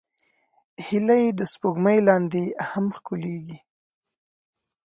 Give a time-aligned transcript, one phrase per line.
[0.87, 3.57] هیلۍ د سپوږمۍ لاندې هم ښکليږي